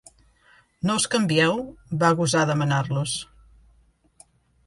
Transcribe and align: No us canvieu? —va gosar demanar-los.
No 0.89 0.93
us 1.01 1.03
canvieu? 1.15 1.53
—va 2.03 2.09
gosar 2.21 2.41
demanar-los. 2.53 3.13